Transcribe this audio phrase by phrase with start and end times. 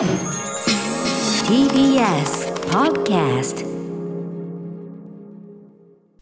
[0.00, 0.08] TBS
[2.70, 3.66] Podcast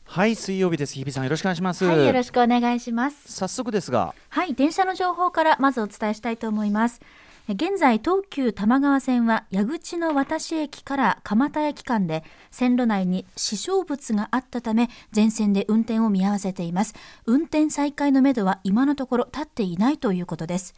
[0.02, 3.32] はい水曜日です日比さんよろしくお願いします、はい、よろしくお願いします。
[3.32, 7.00] 早速ですがはい、電車の情報からまずお伝えしたいと思います。
[7.48, 16.96] え現在、東急多摩川線は矢口の渡し駅から蒲田駅間で線路内に死傷物があったため全線で運転を見合わせています。
[17.26, 20.74] 運転再開のめどは今のところ立っていないということです。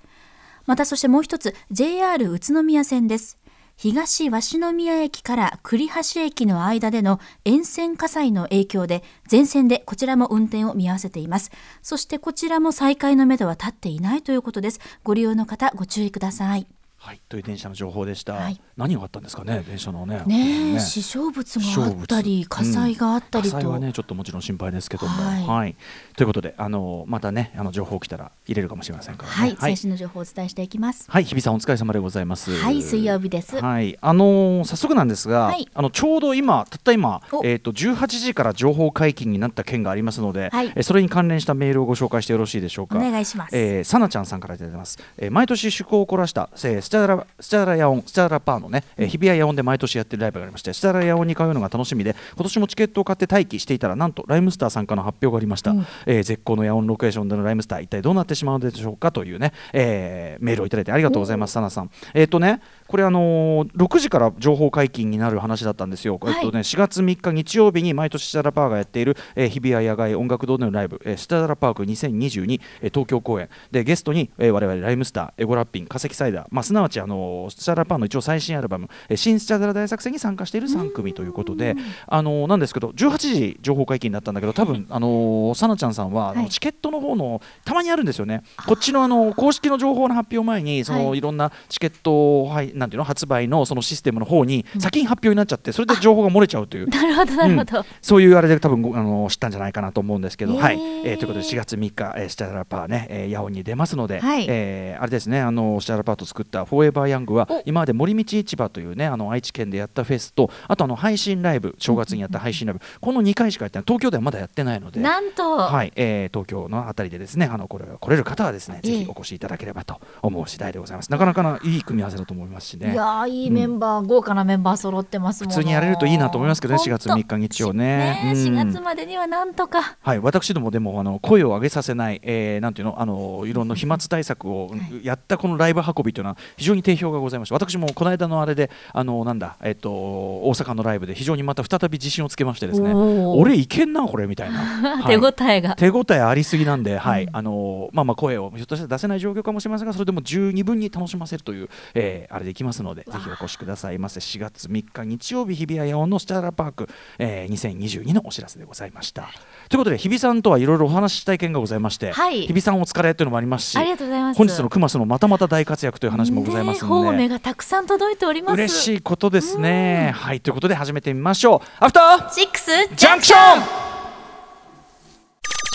[0.66, 3.38] またそしてもう一つ JR 宇都宮線です。
[3.76, 11.50] 東鷲宮駅から栗橋駅の間での沿線火災の影響で全線でこちらも運転を見合わせています。
[11.80, 14.80] そしてこちらも再開のめどは立っていないということです。
[15.02, 16.66] ご利用の方ご注意ください。
[17.02, 17.20] はい。
[17.30, 18.60] という電車の情報でした、はい。
[18.76, 25.10] 何があったんですかね電車のねねえ死傷物があったり火災があったりと、火災はねちょっともちろん心配ですけども。
[25.10, 25.46] はい。
[25.46, 25.76] はい、
[26.14, 29.34] ということであのまたねあの情報来たら入れるかもしれませんからね。
[29.34, 29.56] はい、はい。
[29.60, 31.10] 最新の情報をお伝えしていきます。
[31.10, 31.24] はい。
[31.24, 32.54] 日比さんお疲れ様でございます。
[32.58, 32.82] はい。
[32.82, 33.58] 水曜日です。
[33.58, 33.96] はい。
[34.00, 35.66] あのー早速なんですが、はい。
[35.72, 37.40] あのちょうど今たった今お。
[37.46, 40.72] えっ、と18時から情報解禁になった件がありますので、はい。
[40.76, 42.98] えそれに関連したメールをご紹介してよろしいでしょうか。
[42.98, 43.56] お願いします。
[43.56, 55.72] えー、さなちゃんさんからいただいてます、えー毎年趣向を凝らした、えースチャラスチャラヤオンスチャラパーのね、えー日比谷野音で毎年やってるライブがありましてスチャラヤオンに通うのが楽しみで今年もチケットを買って待機していたらなんとライムスターさんからの発表がありました、
[56.06, 61.90] えー絶好の野音ロケーションでのライムスター一体どうなってしまうのでしょうかというね、えーメールをいただいてありがとうございますさなさん。
[62.12, 66.34] えっ、とねこれあのー6時から情報解禁になる話だったんですよ、はい。
[66.34, 73.48] えっとね4月3日日曜日に毎年スチャラパーがやっている、えー日比谷野外音楽堂でのライブ、えースチャラパーク2022、えー東京公演。
[73.70, 81.76] でゲストに、えー我々ライムスターエゴラッピン化石サイダー、まあ、すなわち、あのースチャラパーの一応最新アルバム「えー新スチャラ大作戦」に参加している3組ということで、
[82.08, 86.48] あのーなんですけど18時情報解禁だったんだけど多分、あのーさなちゃんさんは、はい。
[86.48, 88.42] チケットの方のたまにあるんですよね。
[88.66, 91.18] こっちのあの公式の情報の発表前にその、はい。
[91.18, 93.04] い、ろんなチケット、はい、なんていうの？
[93.04, 96.88] 発売のそのシステムの方に先に発表になっちゃってそれで情報が漏れちゃうという。
[96.88, 104.46] なるほどなるほど、そういうあれで多分ごあの知ったんじゃないかなと思うんですけど、はい、えーということで4月3日、えー、スチャラパーね、えー、ヤオンに出ますので、はい。
[104.48, 107.62] えーあれですね、あのスチャラパーと作ったフォーエバーヤングはお。
[107.64, 115.00] 今まで森道市場というねあの愛知県でやったフェスとあとあの配信ライブ正月にやった配信ライブ、この2回しかやってない東京ではまだやってないので。
[115.00, 118.90] なんと、はい、えー東京のあたりでですね、あのこれ来れる方はですね、ええ。
[118.90, 121.10] ぜひお越しいただければと思う次第でございます。
[121.10, 122.92] なかなかないい組み合わせだと思いますしね。
[122.92, 128.20] いやーいいメンバー、豪華なメンバー揃ってますもん普通にやれるといいなと思いますけどねほんと4月3日日曜ね。
[128.22, 128.54] ねうん。
[128.54, 129.96] 4月までにはなんとか。
[130.00, 134.72] はい、私どもでもあの声を上げさせない、えーなんていうの、あのいろんな飛沫対策を
[135.02, 144.58] やったこのライブ運びというのは非常に定評がございまして、私もこの間のあれで、あのなんだ、えっ、と大阪のライブで非常にまた再び自信をつけましてですね、俺いけんなこれみたいな、
[145.02, 145.18] はい。
[145.20, 154.20] 手応えが、手応えありすぎなんで、はい、うんあのまあまあ声をひょっとしたら出せない状況かもしれませんが、それでも十二分に楽しませるという、えーあれでいきますので、ぜひお越しくださいませ。
[154.20, 156.88] 4月3日日曜日日比谷野音のスチャラパーク、
[157.18, 159.28] えー、2022のお知らせでございました。
[159.68, 167.08] ということで日比さんとはいろいろお話ししたい件がございまして、はい日比さんお疲れというのもありますし、ありがとうございます本日のクマスのまたまた大活躍という話もございますので。
[167.10, 170.12] 方面がたくさん届いております嬉しいことですね。
[170.14, 171.84] はい、ということで始めてみましょう。
[171.84, 174.00] アフターシックスジャンクション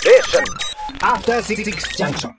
[0.06, 0.74] After Six Junction.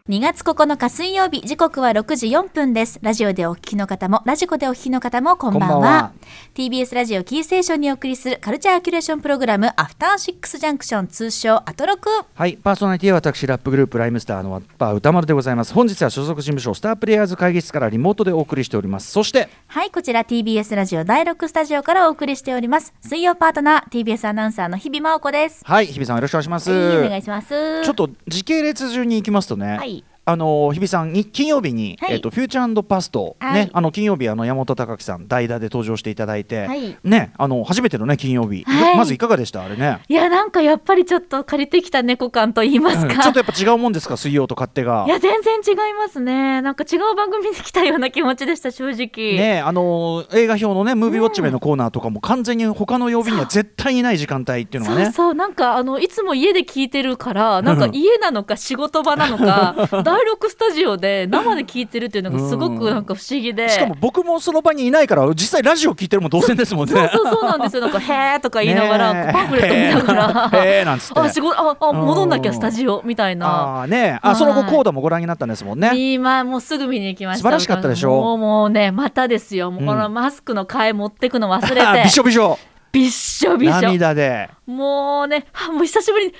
[0.09, 3.01] 2月9日水曜日時刻は6時4分です。
[3.03, 5.75] ラジオでお聞きの方もラジコでお聞きの方もこんばんは。
[5.75, 6.13] こんばんは
[6.55, 15.73] TBS ラジオキーステーションにお送りするカルチャーキュレーションプログラムアフターシックスジャンクション通称アトロクはい、パーソナリティは私、ラップグループライムスターのワッパー歌丸でございます。
[15.73, 19.11] 本日は所属事務所スタープレイヤーズ会議室からリモートでお送りしております。
[19.11, 26.71] そして、はいこちら TBS ラジオ第6スタジオからお送りしております水曜パートナー TBS アナウンサーの日々真央子ですはい、日比さんよろしくお願いします。
[26.71, 32.15] はいお願いしますちょっと時系列順に行きますとね、はいあの日比さんに金曜日に、はい。
[32.15, 33.55] えっとフューチャーパスト、はい。
[33.67, 36.97] ねあの金曜日あの山本隆樹さん代打で登場していただいて、はい。
[37.05, 38.97] ねあの初めてのね金曜日、はい。
[38.97, 40.01] まずいかがでしたあれね？
[40.09, 43.21] いやなんかやっぱりちょっと借りてきた猫感と言いますか、うん。
[43.21, 45.05] ちょっとやっぱ違うもんですか水曜と勝手が。
[45.07, 45.11] い。
[45.11, 46.61] や全然違いますね。
[46.61, 49.37] なんか違う番組に来たような気持ちでした正直。
[49.39, 55.05] ねあの映画表のねムービーウォッチメンのコーナーとかも完全に他の曜日には絶対にない時間帯っていうのがね。
[55.05, 59.75] そうそうなんかあのいつも家で聞いてるからなんか家なのか仕事場なのか
[60.17, 66.95] 第6スタジオで生で聞いてるっていうのがすごくなんか不思議で、しかも僕もその場にいないから実際ラジオ聞いてるも同然ですもんね。
[66.95, 67.83] そうそうそうなんですよ。
[67.83, 70.65] なんか「へーとか言いながら、パンフレット見ながら。
[70.65, 70.85] へー。
[70.85, 71.21] なんつって。
[71.21, 73.47] あ仕事ああ戻んなきゃスタジオみたいな。
[73.47, 74.37] ああねあはい。
[74.37, 75.93] その後コーダもご覧になったんですもんね。
[75.95, 77.43] 今もうすぐ見に行きました。
[77.43, 79.71] 素晴らしかったでしょもうもうねまたですよ。
[79.71, 82.59] もうこのマスクの替え持ってくの忘れて、あ びしょびしょ。
[82.97, 83.81] びっしょびしょ。
[83.83, 84.49] 涙で。
[84.67, 86.35] もうねはもう久しぶりにっ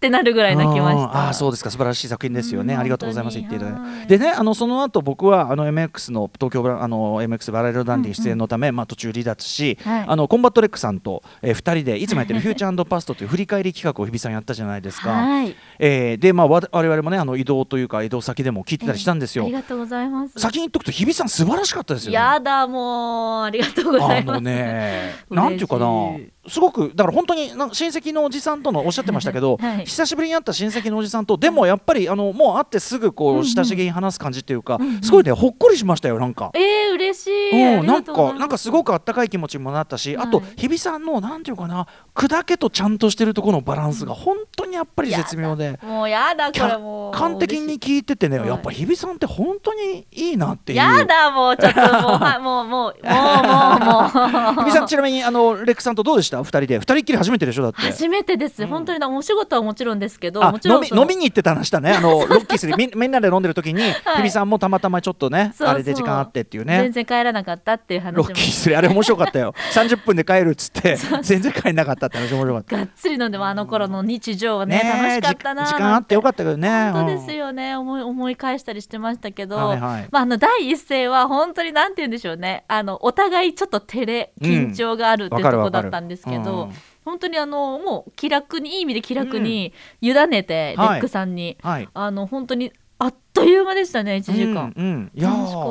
[0.00, 0.98] てなるぐらい泣きまうん。
[0.98, 1.70] したあーそうですか。
[1.70, 4.06] 素晴らしい作品ですよね、うんありがとうございます言っていただいはい。
[4.06, 10.04] てでねあのその後僕はあの MX の東京あの MX バラいろダンディ出演のため、まあ途中離脱し、はい。
[10.08, 15.54] あのコンバット RECさんと、えー、2人でいつもやってる Future Past という振り返り企画を日比さんやったじゃないですか、はい。
[15.78, 20.38] えーでまあわ我々もねあの移動というか移動先でも聞いてたりしたんですよ、ありがとうございます。
[20.38, 22.14] 先に言っとくと日比さん素晴らしかったですよね。
[22.14, 24.36] やだもうありがとうございます。
[24.36, 29.86] あのね、 なんていうかな嬉しい、すごくだから本当になんか親戚のおじさんとのおっしゃってましたけど、はい。
[29.86, 36.50] 久しぶりに会った親戚のおじさんと、でもやっぱりあのもう会ってすぐこう親しげに話す感じっていうか、うんうんすごいねほっこりしましたよなんか。
[36.54, 40.26] えー、嬉しい、あうん、なんかなんかすごくあったかい気持ちにもなったし、はい。
[40.26, 45.78] あと日比さんのなんていうかな砕けとちゃんとしてるところのバランスが本当にやっぱり絶妙で。
[45.82, 47.12] もうやだこれもう。
[47.12, 48.48] 客観的に聞いててね、はい。
[48.48, 50.78] やっぱ日比さんって本当にいいなっていう。
[50.78, 54.64] やだもうちょっともうはいもうもうもうもうもう。
[54.64, 56.39] 日比さんちなみにあのレックさんとどうでした？
[56.42, 56.78] 二人で。
[56.78, 57.80] 二人っきり初めてでしょだって。
[57.80, 61.92] 初めてです、本当になお仕事はもちろんですけどあもちろん飲み飲みに行ってた話したね。
[61.92, 63.82] あの ロッキースでみみんなで飲んでる時に、
[64.16, 68.22] 日比さんもたまたまちょっとねあれで時間あってっていう全ね然帰らなかったっていう話も。
[68.22, 69.54] ロッキースであれ面白かったよ。
[69.74, 72.76] 30分で帰るっつって全然帰んなかったって話面白かった。
[72.76, 76.90] がっつり飲んでもあの頃の日常はね楽しかったなじ時間あってよかったけどね。
[76.92, 77.76] 本当ですよ、よね。
[77.76, 80.08] 思い思い返したりしてましたけど、はいはい。
[80.10, 82.64] まあ、あの第一声は本当になんて言うんでしょうね。
[82.68, 91.88] あのお互いちょっと照れ緊張があるっていうところだったんですけど、わかるわかる本当にあのもう気楽にいい意味で気楽に委ねて、はいレックさんに、はい。
[91.92, 94.72] あの本当にあっという間でしたね1時間。
[94.76, 95.30] うんうん、いや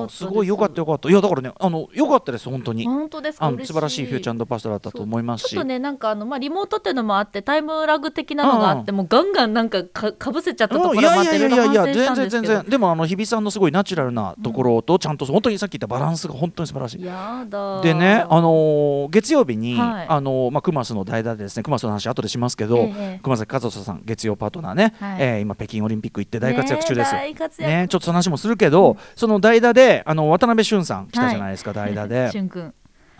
[0.09, 0.25] す。
[0.25, 1.09] ごいよかったよかった。
[1.09, 2.85] いやだからねあのよかったです本当に。
[2.85, 3.45] 本当ですか？
[3.47, 5.49] あの嬉素晴らしいフューチャーパストだったと思いますし。
[5.51, 12.15] ちょっとねなんかあの、まあ、リモートっていうのもあってタイムラグ的なのがあって、もうガンガンなんかかかぶせちゃったところもあっていろいろ反省したんですけど。
[12.15, 12.65] 全然全然。
[12.69, 17.03] でもあの日比さんのすごいナチュラルなところとちゃんと本当にさっき言ったバランスが本当に素晴らしい。
[17.03, 20.05] やだでね、あのー月曜日に、はい。
[20.07, 21.63] あのーまあ、クマスの代打でですね。
[21.63, 23.19] クマスの話後でしますけど、ええ。
[23.21, 25.17] 熊崎和人さん月曜パートナーね、はい。
[25.19, 27.13] えー今北京オリンピック行って大活躍中です。
[27.13, 27.69] ね活躍。
[27.69, 32.29] ね、ちょっとその話もするけど、その代打であの渡辺俊さん来たじゃないですか、代打で。
[32.31, 32.73] しゅんくん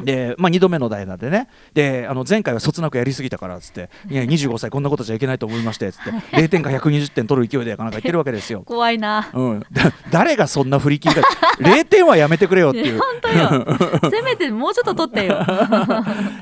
[0.04, 1.48] で、まあ、2度目の代打でね。
[1.74, 6.12] であの前回はそつなくやりすぎたからっつっていや25歳こんなことじゃいけないと思いましてっつって。
[6.38, 8.64] 0点か120点取る勢いでかなんか言ってるわけですよ。
[8.66, 9.30] 怖いな。
[9.34, 11.22] うん、だ誰がそんな振り切りか。
[11.60, 13.00] 0点はやめてくれよっていう。
[13.00, 13.78] 本当よ。
[14.10, 15.38] せめてもうちょっと取ってよ。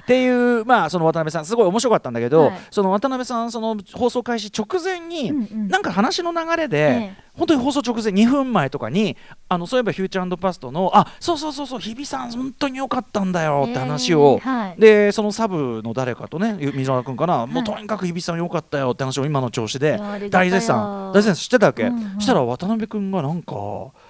[0.01, 2.59] っていうまあその渡辺さんすごい面白かったんだけど、はい。
[2.69, 5.67] その渡辺さんその放送開始直前に、うんうん。
[5.67, 9.15] なんか話の流れで、ええ本当に放送直前2分前とかに
[9.47, 14.81] あのそういえばフューチャーパストのあそうそうそうそう日比さん本当に良かったんだよって話を、ええはい。
[14.81, 19.99] でそのサブの誰かとね水原君かな、もうはいとにかく日比さん良かったよって話を今の調子で
[20.29, 22.19] 大絶賛大絶賛してたわけ、うんうん。
[22.19, 23.53] したら渡辺君がなんか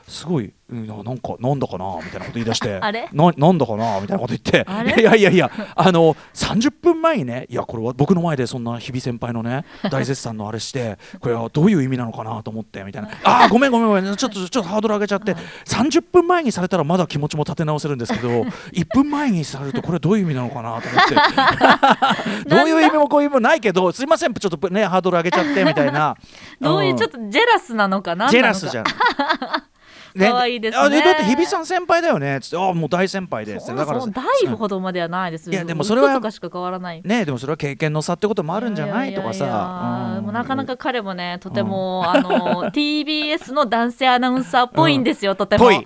[0.07, 2.75] すごい、うん、なんかなんだかなみたいなこと言い出して。
[2.81, 3.09] あれ？
[3.11, 4.65] ななんだかなみたいなこと言って。
[4.99, 13.09] いやいやいやあの30分前にねいやこれは僕の前でそんな日比先輩のね大絶賛のあれして これはどういう意味なのかなと思ってみたいな。
[13.23, 15.35] あーごめんごめんごめんちょっとちょっとハードル上げちゃって。
[15.65, 18.29] 30分前にされたらまだ気持ちも立て直せるんですけど
[18.71, 21.05] 1分前にされるとこれはどういう意味なのかなと思っ
[22.45, 22.49] て。
[22.49, 26.15] どういう意味もこういう意味もないけどすいませんちょっとねハードル上げちゃってみたいな。
[26.61, 28.85] どういうちょっととジェラスなのかなジェラスじゃん。
[30.17, 30.83] 可愛いですね。
[30.83, 32.39] あだって日比さん先輩だよね。
[32.41, 33.53] つってあもう大先輩で。
[33.59, 35.47] つってそだから大ほどまではないです。
[35.47, 40.15] よ、いやでもそれはねでもそれは経験の差ってこともあるんじゃないとかさ。
[40.17, 40.23] うん。
[40.25, 45.65] もうなかなか彼もねとても、あの TBS の男性アナウンサーっぽいんですよ、とても。
[45.65, 45.85] はい。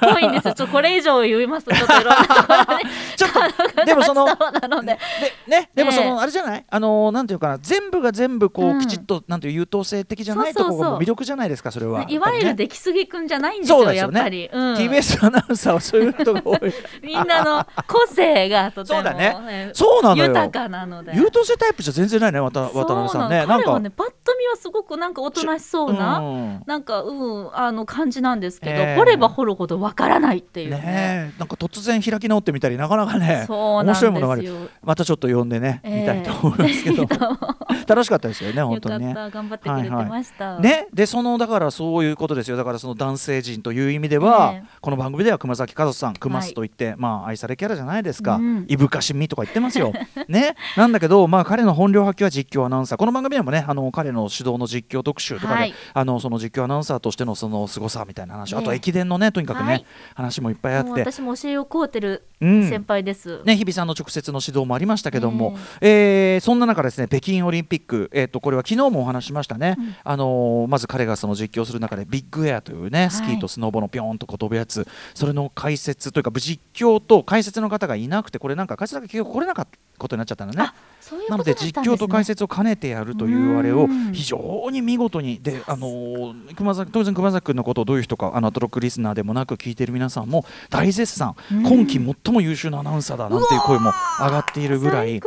[0.00, 0.54] ぽいんですよ。
[0.54, 2.84] ちょこれ以上言いますとちょっといろんなところで
[3.16, 3.30] ちょっ
[3.74, 4.26] とでもその
[4.82, 6.64] ねでもそええのあれじゃない？
[6.68, 8.80] あのなんていうかな全部が全部こううん。
[8.80, 12.04] きちっとなんていう優等生的じゃないところがもう魅力じゃないですかそれは。
[12.08, 13.96] いわゆるで出来すぎくんじゃないんですよすよね。
[13.96, 14.74] やっぱり、うん。
[14.74, 16.60] TBS アナウンサーはそういうことが多い。
[17.02, 19.36] みんなの個性がとてもそうだね。
[19.48, 23.46] えーそうなのよ豊かなので優等生タイプじゃ全然ないね渡渡辺さんね。
[23.46, 26.62] なの彼はねパッと見はすごくなんかおとなしそうな、うん。
[26.66, 28.96] なんかうんあの感じなんですけど、ええ。
[28.96, 30.76] 掘れば掘るほどわからないっていうね。
[30.76, 31.38] ねえ。
[31.38, 36.00] なんか突然開き直ってみたりなかなかね面白いものがあるまたちょっと呼んでね、ええ。
[36.00, 37.06] 見たいと思いますけど。
[37.86, 39.30] 楽しかったですよね本よかっ当にねた。
[39.30, 42.56] 頑張ってくれてました、ね、でそのだからそういうことですよ。
[42.56, 44.68] だからその男性陣という意味では、ええ。
[44.80, 49.92] この番組では熊崎和人さん熊須といって、まあ愛されキャラじゃないですか、うんいぶかしみとか言ってますよ。
[50.28, 50.56] ね。
[50.76, 52.98] なんだけどまあ彼の本領発揮は実況アナウンサー。
[52.98, 55.74] この番組でもねあの彼の主導の実況特集とかで、はい。
[55.94, 59.86] あのその実況アナウンサーとしてのその凄さみたいな話、ねあと駅伝のねとにかくね、はい。
[60.14, 60.90] 話もいっぱいあって。
[60.90, 62.68] 私も教えを請うてるうん。
[62.68, 74.86] 先輩です、ね、日比さんの直接の指導もありましたけども、えーそんな中ですね北京オリンピック、えー、とこれは昨日もお話ししましたね、あのーまず彼がその実況する中でビッグエアというね、スキーとスノボのピョーンとこう飛ぶやつ。
[75.14, 79.68] それの解説というか実況と解説の方がいなくてこれなんか解説が結局来れなかっ
[79.98, 80.70] ことになっちゃったのね。
[81.12, 84.12] ういうなので実況と解説を兼ねてやるというあれをうん。
[84.12, 91.62] 非常に見事にであのー熊崎当然熊崎君のことをどういう人かあのアトロックリスナーでもなく聞いている皆さんも大絶賛、うん。
[91.62, 95.20] 今季最も優秀なアナウンサーだなんていう声も上がっているぐらい。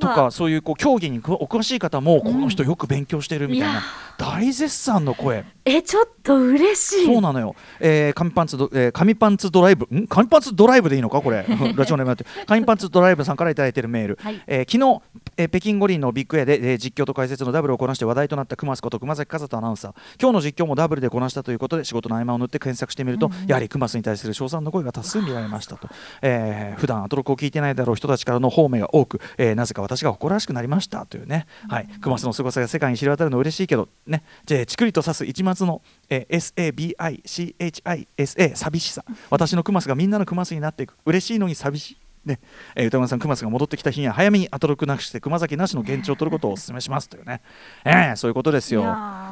[0.00, 3.82] とかそういうこう競技にお詳しい方もこの人よく勉強してるみたいな
[4.18, 5.44] 大絶賛の声。
[5.64, 7.06] えちょっと嬉しい。
[7.06, 10.06] そうなのよ、えー、紙パンツド、えー、紙パンツドライブん？
[10.08, 11.08] 紙パンツドライブでいいの？
[11.08, 11.44] かこれ。
[11.76, 12.24] ラジオネームって。
[12.46, 14.42] 紙パンツドライブさんからいただいているメール、はい。
[14.46, 15.02] えー昨日、
[15.36, 19.92] えー北京五輪のビッグエアで、えー実況と解説のダブルをこなして話題となった熊須こと熊崎和人アナウンサー。
[20.20, 25.88] 今日の実況もダブルでこなしたということで仕事の合間を縫って検索してみると、やはり熊須に対する称賛の声が多数見られましたと、
[26.22, 34.24] えー普段アトロックを聞いてないだろう人たちからの方面が多く、えーなぜか私が誇らしくなりましたというね、はい、熊須の凄さが世界に知れ渡るの嬉しいけどね。
[34.44, 39.04] じゃあちくりと刺す一末の、えー SABICHISA 寂しさ。
[39.30, 40.96] 私のクマスがみんなのクマスになっていく。
[41.04, 41.96] 嬉しいのに寂しい。
[42.24, 42.40] ね。
[42.74, 47.42] えー歌丸さん、クマスが戻ってきた日には早めにアトロックなくして熊崎なしの現地を取ることをお勧めしますというね、
[47.84, 48.82] えーそういうことですよ。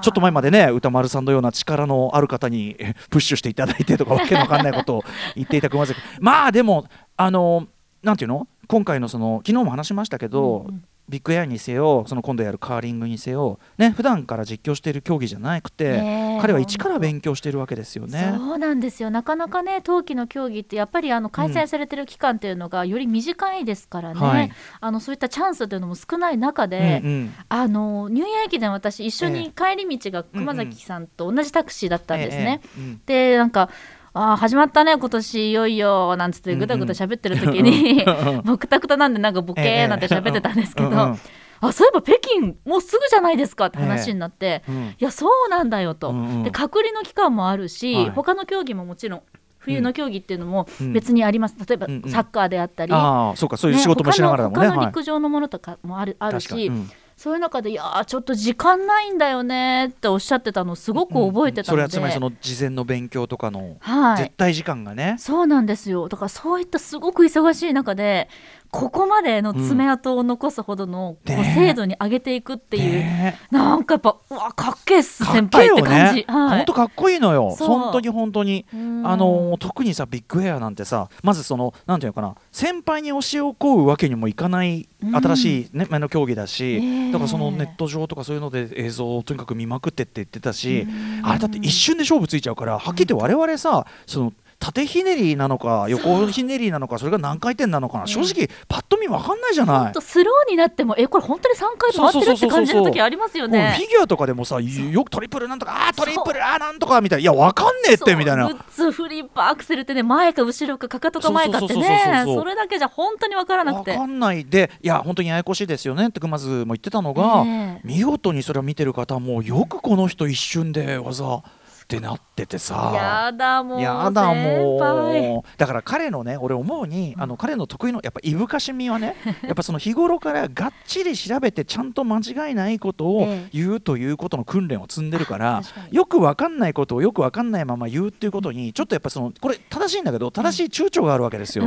[0.03, 5.05] ちょっと前までね歌丸さんのような力のある方にえープッシュしていただいてとかわけのわかんないことを
[5.35, 7.67] 言っていた熊崎まあでもあの
[8.03, 8.47] なんていうの？
[8.69, 10.67] 今回のその昨日も話しましたけど、
[11.09, 18.35] ビッグエアにせよその今度やるカーリングにせよね普段から実況している競技じゃなくて、彼は一から勉強しているわけですよね。
[18.37, 19.11] そうなんですよ。
[19.11, 24.51] なかなかね冬季の競技ってやっぱりあの開催されてる期間っていうのがより短いですからね、はい。
[24.81, 27.35] あのそういったチャンスというのも少ない中で、うんうん。
[27.49, 32.61] あのニューイヤー駅伝私一緒に帰り道が熊崎さんと同じタクシーだったんですね。
[32.65, 32.81] ええ。
[32.81, 33.01] うん。
[33.07, 33.71] でなんか
[34.19, 38.03] あー始まったね今年いよいよなんつってぐだぐだ喋ってる時に、
[38.45, 41.19] もう くたくたなんでなんかボケーなんて喋ってたんですけど、うんうん。
[41.61, 46.43] あそういえば北京もうすぐじゃないですかって話になって、うんいやそうなんだよと、うんうん。
[46.45, 48.11] で隔離の期間もあるし、はい。
[48.11, 49.23] 他の競技ももちろん
[49.59, 50.93] 冬の競技っていうのもうん。
[50.95, 52.11] 別にあります、例えばうんうん。
[52.11, 54.55] サッカーであったり、ああそうかそういう仕事もしながらね。
[54.55, 64.17] 他の陸上のものとかもある,、あるし、うんそういう中でいやーちょっと時間ないんだよねっておっしゃってたのすごく覚えてたので、それはつまりその事前の勉強とかのはい。
[64.19, 66.09] 絶対時間がね、そうなんですよ。
[66.09, 68.29] だからそういったすごく忙しい中で
[68.71, 71.55] ここまでの爪痕を残すほどの、こうね。
[71.55, 73.39] 精度に上げていくっていう、ね。
[73.51, 76.25] なんかやっぱうわかっけえっす先輩って感じ、ね。
[76.29, 76.57] はい。
[76.59, 77.51] 本当かっこいいのよ。
[77.51, 78.67] 本当に本当に。
[78.73, 85.17] うんあのー特にさビッグエアなんてさまずそのなんていうのかな先輩に教えを請うわけにもいかないうん。
[85.17, 87.13] 新しい、ね前の競技だし、ねえ。
[87.13, 91.27] だからそのネット上とかそういうので映像をとにかく見まくってって言ってたし、うん。
[91.27, 94.33] あれだって一瞬で勝負ついちゃうからはっきり言って我々さその
[94.67, 98.07] 縦ひねりなのか横ひねりなのかそれが何回転なのかな。
[98.09, 100.01] 正直パッと見分かんないじゃない。
[100.01, 103.75] スローになってもえこれ本当に3回回ってるって感じの時ありますよね。
[103.77, 107.23] フィギュアとかでもさよくトリプルなんとかあートリプルあーなんとかみたいな。
[107.23, 108.49] いやわかんねえってみたいな。
[108.49, 113.93] グッズフリップアクセルってね前か後ろかかかとか前かってねそれだけじゃ本当に分からなくて。
[113.93, 114.45] わかんない。
[114.45, 117.87] でいや本当にややこしいですよねって熊津も言ってたのが、ねえ。
[117.87, 121.43] 見事にそれを見てる方もよくこの人一瞬で技
[121.87, 122.93] ってなっててさ。
[122.95, 125.59] やだもうやだもう。
[125.59, 129.15] だから彼のね俺思うに、あの彼の得意のやっぱいぶかしみはね
[129.47, 133.49] やっぱその日頃からがっちり調べてちゃんと間違いないことをええ。
[133.53, 135.97] 言うということの訓練を積んでるから、確かに。
[135.97, 141.65] よくわかんないことをよくわかんないまま言うっていうことにちょっとやっぱそのこれ正しいんだけど正しい躊躇があるわけですよ。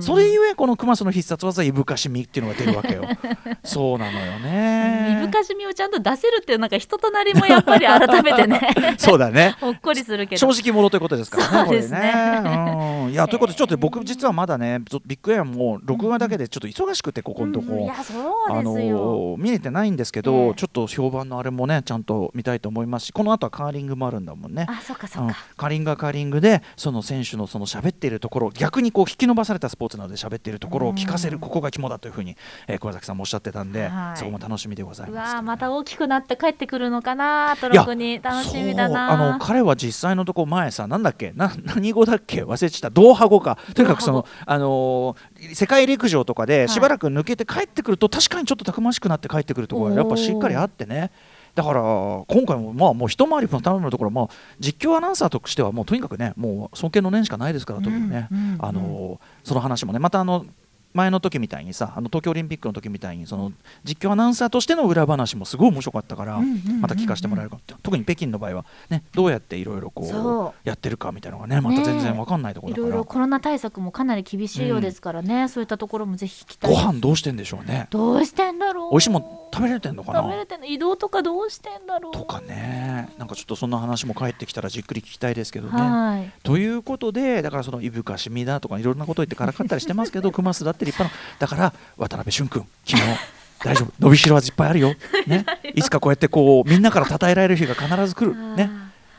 [0.00, 3.04] それゆえこの熊須の必殺技いぶかしみっていうのが出るわけよ。
[3.62, 5.18] そうなのよね。
[5.22, 8.60] いぶかしみをちゃんと出せるっていうなんか人となりもやっぱり改めてね。
[8.96, 9.49] そうだね。
[9.60, 10.38] ほっこりするけど。
[10.38, 11.98] 正直者ということですからね、そうですね。
[11.98, 13.02] これね。
[13.06, 17.66] うん、いや ということで、ちょっと僕、実はまだね、ビッグエアも録画だけでちょっと忙しくて、ここのとこ。
[17.72, 17.88] うん。
[17.88, 20.54] うあですよ、のー見れてないんですけど、ええ。
[20.54, 24.66] ちょっと評判のあれもねちゃんと見たいと思いますしこの後はカーリングもあるんだもんね。
[24.68, 34.16] あそっかそっか、カーリングはカーリングでその選手のその喋っているところ逆にこう引き伸ばされたスポーツなので喋っているところを聞かせるここが肝だというふうに、えー、小崎さんもおっしゃってたんで、はい。
[34.16, 35.42] そこも楽しみでございうます。
[35.42, 38.20] また大きくなって帰ってくるのかなトロに。
[38.22, 41.32] 楽しみだそうあなの彼は実際のとこ前さなんだっけ？
[41.34, 42.44] な何語だっけ？
[42.44, 42.90] 忘れてた。
[42.90, 43.58] ドーハ語か。
[43.74, 46.68] とにかくそのあのー世界陸上とかでい。
[46.68, 51.10] しばらく抜けて帰ってくると、確かにちょっとたくましくなって帰ってくるところがやっぱしっかりあってね。
[51.54, 54.28] だから今回もまあもう一回りも頼むところまあ
[54.60, 58.58] 実況アナウンサーとしてはもうとにかくねもう尊敬の念しかないですからというね、うんうんうん。
[58.60, 59.98] あのーその話もね。
[59.98, 60.46] またあの
[60.92, 63.52] 前の時みたいにさあの東京オリンピックの時みたいにその
[63.84, 66.80] 実況アナウンサーとしての裏話もすごい面白かったから、うんうんうんうん。
[66.80, 70.68] また聞かせてもらえるか特に北京の場合は、ね、どうやっていろいろこそう。
[70.68, 76.74] やってるかみたいなのがねまた全然わかんないところいろいだから、ろコロナ対策もかなり厳しいようですからね、そういったところもぜひ聞きたい。
[76.74, 77.86] ご飯どうしてんでしょうね。
[77.90, 78.90] どうしてんだろう。
[78.90, 80.20] 美味しいもん食べれてんのかな？
[80.22, 80.66] 食べれてんの？
[80.66, 82.12] 移動とかどうしてんだろう？
[82.12, 83.08] とかね。
[83.18, 85.80] なんかちょっとそんな話も帰ってきたらじっくり聞きたいですけどね。
[85.80, 86.32] はい。
[86.42, 93.16] ということでだからそのいぶかしみだとかいろんなこと言ってからかったりしてますけど 熊須だってって立派なだから渡辺俊君君も
[93.62, 93.92] 大丈夫。
[94.00, 94.94] 伸びしろはいっぱいあるよ、
[95.26, 95.44] ね、
[95.74, 98.56] いつかこうやってこうみんなから称えられる日が必ず来る。
[98.56, 98.70] ね。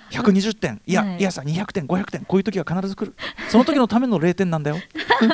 [0.09, 0.81] 120点。
[0.85, 1.17] いや、はい。
[1.19, 2.25] い、やさ200点500点。
[2.25, 3.15] こういう時が必ず来る。
[3.49, 4.75] その時のための0点なんだよ。
[4.75, 5.29] うん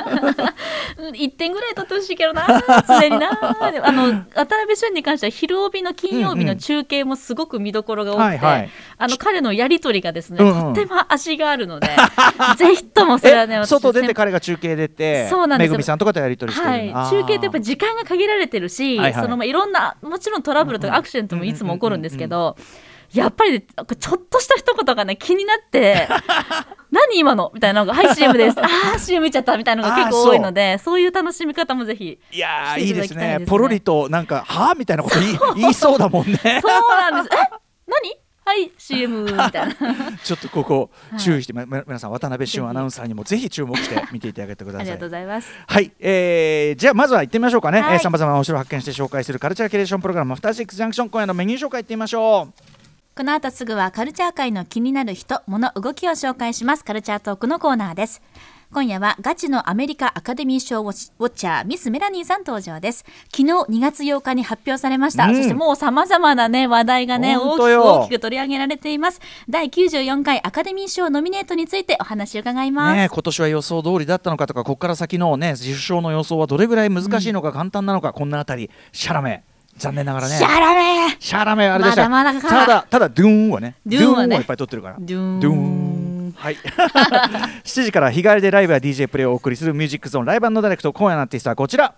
[0.98, 2.46] 1点ぐらい取ってほしいけどな
[2.86, 3.30] 常にな
[3.82, 11.88] あの渡辺俊に関しては昼帯の金曜日の中継もすごく見どころが多くて、あの彼のやり取りがですね、とっても味があるので
[12.56, 15.72] ぜひともそれはね外出て彼が中継出てそうなんですよ。
[15.72, 22.56] めぐみさんとかとやり取りしてる、はい、中継ってやっぱり時間が限られてるし、いそのまあいろんなもちろんトラブルとかアクシデントもいつも起こるんですけど、
[23.14, 23.66] やっぱりね
[23.98, 26.06] ちょっとした一言がね気になって
[26.90, 30.98] 何今のみたいなのが「はい CM です」 ああ CM 見ちゃったみたいなのが結構多いのでそう。
[30.98, 33.38] いう楽しみ方もぜひいやいいいですね。
[33.38, 36.60] ねポロリとなんかはあみたいなこと言い言いそうだもんね。
[36.62, 37.36] そうなんです。
[37.36, 37.38] え
[37.86, 38.18] 何？
[38.44, 39.74] はい CM みたいな。
[40.24, 41.20] ちょっとここはい。
[41.20, 44.80] 注意して、まま皆さん渡辺俊アナウンサーにもぜひ注目して見ていただけてください。
[44.82, 45.50] ありがとうございます。
[45.66, 52.67] はい、えー、じゃあまずは行ってみましょうかね、さまざまな面白を発見して紹介するカルチャーキュレーションプログラム「アフターシックスジャンクション」今夜のメニュー紹介いってみましょう
[53.18, 58.22] この後すぐはカルチャー界の気になる人、物、動きを紹介しますカルチャートークのコーナーです。
[58.70, 63.04] 今夜はガチのアメリカアカデミー賞ウォッチャーミス・メラニーさん登場です。
[63.34, 65.24] 昨日2月8日に発表されました。
[65.24, 69.20] うんそしてもう様々なね話題がね大きく大きく取り上げられています。
[69.48, 72.94] 第94回アカデミー賞ノミネートについてお話を伺います。
[72.94, 79.42] ねえ今年は予想通りだったのかとかここから先のね受賞の予想はどれぐらい難しいのか簡単なのか、こんなあたりシャラメ
[79.78, 80.36] 残念ながらね。
[80.36, 81.16] シャラメ。
[81.18, 82.48] シャラメあれでしたまだまだか。
[82.48, 83.76] ただただドゥーンはね。
[83.86, 84.36] ドゥーンはね。
[84.36, 84.96] いっぱい取ってるから。
[84.98, 85.40] ドゥーン。
[85.40, 86.34] ドゥーン。
[86.36, 86.56] はい。
[87.64, 91.94] 7時から日帰りでライブや DJ プレイをお送りするミュージックゾーンライブダイレクト今夜のアーティストはこちら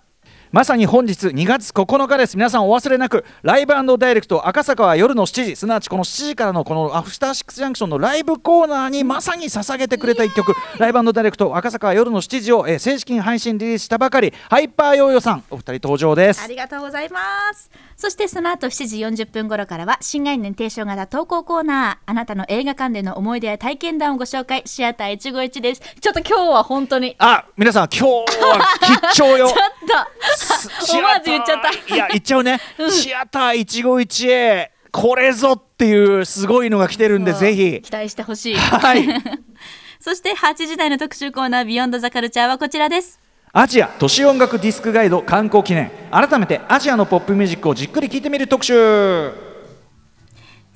[0.51, 17.19] まさに本日2月9日です皆さんお忘れなくライブダイレクト赤坂は夜の7時すなわちこの7時からのこのアフターシックスジャンクションのライブコーナーにまさに捧げてくれた一曲ライブダイレクト赤坂は夜の7時を、えー正式に配信リリースしたばかりハイパーヨーヨーさんお二人登場ですありがとうございま
[17.53, 17.69] す。
[18.01, 21.97] そしてその後7時40分頃からは新概念提唱型投稿コーナー。
[22.07, 24.63] あなたの映画館での思い出や体験談をご紹介。
[24.65, 25.81] シアター一期一会です。
[26.01, 27.15] ちょっと今日は本当に。
[27.19, 31.93] あ皆さん今日は必聴よ ちょっと思わず言っちゃった。
[31.93, 37.81] いや言っちゃうね、シアター一期一会これぞっていうすごいのが来てるんでぜひ。
[37.81, 38.55] 期待してほしい。
[38.55, 39.07] はい。
[39.99, 43.19] そして8時台の特集コーナービヨンドザカルチャーはこちらです。
[43.53, 45.91] アジア都市音楽ディスクガイド観光記念。
[46.11, 49.50] 改めてアジアのポップミュージックをじっくり聴いてみる特集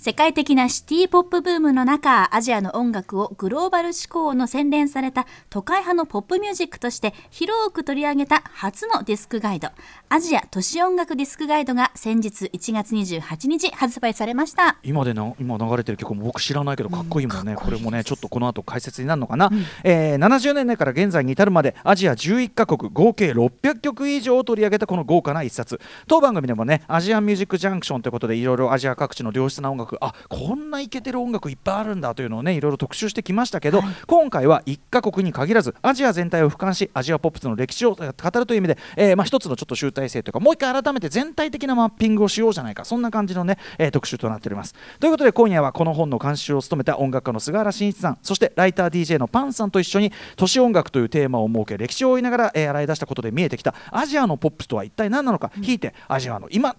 [0.05, 9.69] 世界的なシティポップブームの中、アジアの音楽をグローバル志向の洗練された都会派のポップミュージックとして広く取り上げた初のディスクガイド、
[10.09, 14.77] アジア都市音楽ディスクガイドが先日1月28日発売されました。
[14.83, 19.49] 今でな今流れてる曲も僕知らないけどかっこいいもんね、これもねちょっとこの後解説になるのかな、
[19.83, 25.81] えー70年代から現在に至るまでアジア11カ国合計600曲以上を取り上げたこの豪華な一冊。
[26.05, 44.75] 当番組でもねアジアンミュージックジャンクションということでいろいろアジア各地の良質な音楽あこんなイケてる音楽いっぱいあるんだというのをねいろいろ特集してきましたけど、今回は1カ国に限らずアジア全体を俯瞰しアジアポップスの歴史を語るという意味で、えーまあ、一つのちょっと集大成というかもう一回改めて全体的なマッピングをしようじゃないかそんな感じのね、えー特集となっております。
[44.99, 56.75] ということで今夜はこの本の監修を務めた音楽家の菅原慎一さんそしてライター DJ のパンさんと一緒に都市音楽というテーマを設け歴史を追いながら、えー洗い出したことで見えてきたアジアのポップスとは一体何なのか、ひいてアジアの今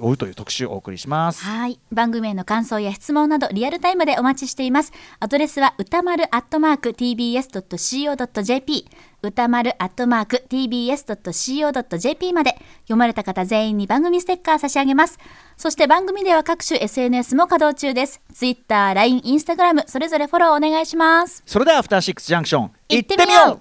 [0.00, 1.78] 追うという特集をお送りしますはい。
[1.92, 4.92] 番組への感想や質問などリアルタイムでお待ちしています。
[5.20, 8.88] アドレスは歌丸アットマーク tbs.co.jp
[9.22, 15.18] 歌丸アットマーク tbs.co.jp まで読まれた方全員に番組ステッカー差し上げます。
[15.56, 18.20] そして番組では各種 SNS も稼働中です。
[18.32, 21.42] Twitter、LINE、Instagram それぞれフォローお願いします。
[21.46, 23.60] それではアフターシックスジャンクション行ってみよう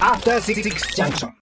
[0.00, 0.62] After Six
[0.96, 1.32] Junction.